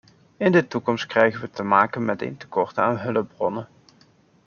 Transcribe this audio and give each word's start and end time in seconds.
In 0.37 0.51
de 0.51 0.67
toekomst 0.67 1.05
krijgen 1.05 1.41
we 1.41 1.49
te 1.49 1.63
maken 1.63 2.05
met 2.05 2.21
een 2.21 2.37
tekort 2.37 2.77
aan 2.77 2.97
hulpbronnen. 2.99 3.67